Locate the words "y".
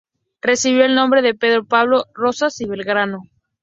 2.59-2.65